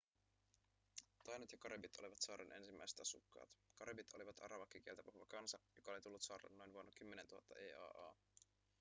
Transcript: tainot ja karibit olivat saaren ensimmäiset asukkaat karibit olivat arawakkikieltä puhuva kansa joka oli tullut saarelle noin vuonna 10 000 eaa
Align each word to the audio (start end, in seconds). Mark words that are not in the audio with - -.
tainot 1.25 1.51
ja 1.55 1.57
karibit 1.57 1.97
olivat 1.99 2.21
saaren 2.21 2.51
ensimmäiset 2.51 2.99
asukkaat 2.99 3.49
karibit 3.73 4.13
olivat 4.13 4.41
arawakkikieltä 4.43 5.03
puhuva 5.03 5.25
kansa 5.25 5.59
joka 5.75 5.91
oli 5.91 6.01
tullut 6.01 6.21
saarelle 6.21 6.57
noin 6.57 6.73
vuonna 6.73 6.91
10 6.97 7.25
000 7.27 7.43
eaa 7.55 8.15